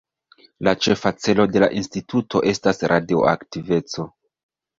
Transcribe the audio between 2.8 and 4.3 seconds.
radioaktiveco.